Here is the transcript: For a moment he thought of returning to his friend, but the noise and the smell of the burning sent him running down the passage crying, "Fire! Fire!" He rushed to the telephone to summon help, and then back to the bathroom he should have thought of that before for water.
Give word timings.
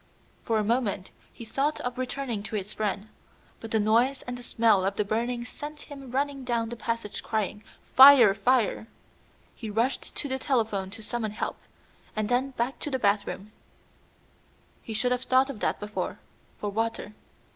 For 0.41 0.57
a 0.57 0.63
moment 0.63 1.11
he 1.31 1.45
thought 1.45 1.79
of 1.81 1.99
returning 1.99 2.41
to 2.41 2.55
his 2.55 2.73
friend, 2.73 3.07
but 3.59 3.69
the 3.69 3.79
noise 3.79 4.23
and 4.23 4.35
the 4.35 4.41
smell 4.41 4.83
of 4.83 4.95
the 4.95 5.05
burning 5.05 5.45
sent 5.45 5.81
him 5.81 6.09
running 6.09 6.43
down 6.43 6.69
the 6.69 6.75
passage 6.75 7.21
crying, 7.21 7.63
"Fire! 7.93 8.33
Fire!" 8.33 8.87
He 9.55 9.69
rushed 9.69 10.15
to 10.15 10.27
the 10.27 10.39
telephone 10.39 10.89
to 10.89 11.03
summon 11.03 11.29
help, 11.33 11.59
and 12.15 12.29
then 12.29 12.49
back 12.57 12.79
to 12.79 12.89
the 12.89 12.97
bathroom 12.97 13.51
he 14.81 14.93
should 14.95 15.11
have 15.11 15.25
thought 15.25 15.51
of 15.51 15.59
that 15.59 15.79
before 15.79 16.17
for 16.59 16.71
water. 16.71 17.13